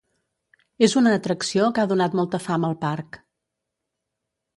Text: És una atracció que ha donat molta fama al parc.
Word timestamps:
És 0.85 0.95
una 1.01 1.11
atracció 1.17 1.67
que 1.75 1.83
ha 1.83 1.89
donat 1.91 2.17
molta 2.21 2.39
fama 2.47 2.71
al 2.71 2.79
parc. 2.87 3.21